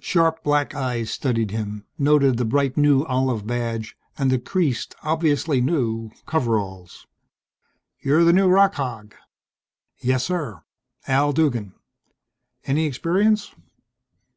Sharp 0.00 0.44
black 0.44 0.76
eyes 0.76 1.10
studied 1.10 1.50
him 1.50 1.86
noted 1.98 2.36
the 2.36 2.44
bright 2.44 2.76
new 2.76 3.02
olive 3.06 3.44
badge, 3.48 3.96
and 4.16 4.30
the 4.30 4.38
creased, 4.38 4.94
obviously 5.02 5.60
new, 5.60 6.12
coveralls. 6.24 7.08
"You're 7.98 8.22
the 8.22 8.32
new 8.32 8.46
rock 8.46 8.74
hog?" 8.74 9.16
"Yes, 9.98 10.22
sir. 10.22 10.62
Al 11.08 11.32
Duggan." 11.32 11.74
"Any 12.64 12.86
experience?" 12.86 13.52